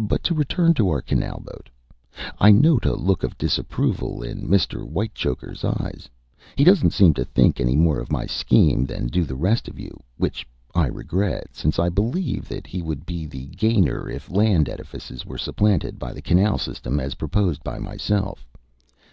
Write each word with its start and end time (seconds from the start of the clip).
But 0.00 0.22
to 0.22 0.34
return 0.36 0.72
to 0.74 0.88
our 0.90 1.00
canal 1.02 1.42
boat, 1.44 1.68
I 2.38 2.52
note 2.52 2.84
a 2.84 2.94
look 2.94 3.24
of 3.24 3.36
disapproval 3.36 4.22
in 4.22 4.46
Mr. 4.48 4.84
Whitechoker's 4.86 5.64
eyes. 5.64 6.08
He 6.54 6.62
doesn't 6.62 6.92
seem 6.92 7.12
to 7.14 7.24
think 7.24 7.58
any 7.58 7.74
more 7.74 7.98
of 7.98 8.12
my 8.12 8.24
scheme 8.26 8.84
than 8.86 9.08
do 9.08 9.24
the 9.24 9.34
rest 9.34 9.66
of 9.66 9.76
you 9.76 9.98
which 10.16 10.46
I 10.76 10.86
regret, 10.86 11.56
since 11.56 11.80
I 11.80 11.88
believe 11.88 12.46
that 12.50 12.68
he 12.68 12.82
would 12.82 13.04
be 13.04 13.26
the 13.26 13.46
gainer 13.46 14.08
if 14.08 14.30
land 14.30 14.68
edifices 14.68 15.26
were 15.26 15.38
supplanted 15.38 15.98
by 15.98 16.12
the 16.12 16.22
canal 16.22 16.56
system 16.56 17.00
as 17.00 17.16
proposed 17.16 17.64
by 17.64 17.80
myself. 17.80 18.46